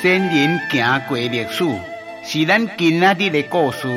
[0.00, 1.64] 先人行过历史，
[2.24, 3.88] 是咱今仔日的故事。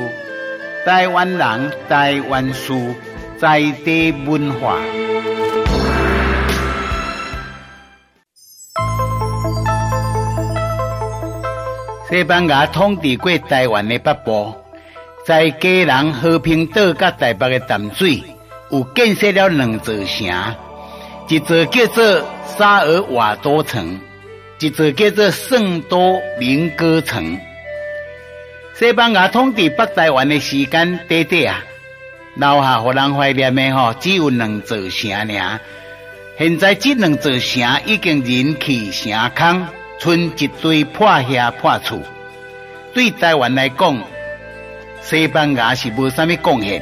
[0.86, 2.74] 台湾人，台湾事，
[3.40, 4.78] 在地文化。
[12.08, 14.54] 西班牙统治过台湾的北部，
[15.26, 18.24] 在嘉南和平岛甲台北的淡水，
[18.70, 20.56] 有建设了两座城，
[21.28, 24.00] 一座叫做沙尔瓦多城。
[24.60, 27.38] 一座叫做圣多明哥城。
[28.74, 31.64] 西班牙统治北台湾的时间短短啊，
[32.36, 35.60] 留下互人怀念的吼，只有两座城尔。
[36.38, 39.68] 现在这两座城已经人去城空，
[40.00, 42.02] 剩一堆破厦破厝。
[42.94, 44.02] 对台湾来讲，
[45.02, 46.82] 西班牙是无啥物贡献。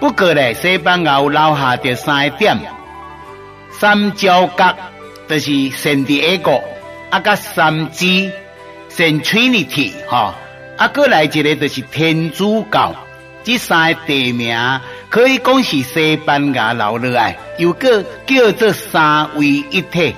[0.00, 2.58] 不过咧，西班牙有留下着三点：
[3.70, 4.76] 三角角。
[5.28, 6.62] 就是圣地亚哥，
[7.10, 8.32] 啊，甲三支
[8.88, 10.34] 圣 Trinity 哈，
[10.78, 12.94] 啊，过来一个就是天主教，
[13.44, 14.56] 这三个地名
[15.10, 20.14] 可以讲是西班牙留落来，又个叫做三位一体。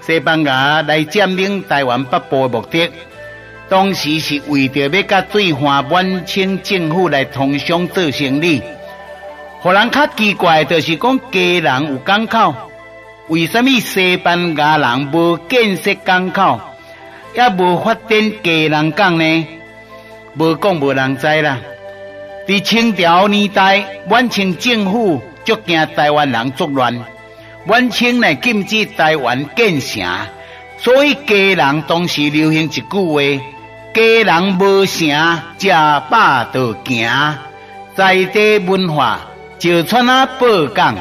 [0.00, 2.90] 西班牙来占领台湾北部的目的，
[3.68, 8.60] 当时是为着要甲对华满清政府来通商做生意。
[9.60, 12.54] 互人较奇怪，就是讲家人有港口。
[13.28, 16.60] 为什么西班牙人无建设港口，
[17.34, 19.46] 也无发展嘉南港呢？
[20.36, 21.58] 无讲无人知啦。
[22.46, 27.02] 伫清朝年代，满清政府足惊台湾人作乱，
[27.64, 30.06] 满清呢禁止台湾建城，
[30.76, 33.42] 所以家人当时流行一句话：
[33.94, 35.08] 家人无城，
[35.58, 35.70] 食
[36.10, 37.10] 饱就行。
[37.94, 39.20] 在地文化，
[39.58, 40.94] 就穿啊宝港。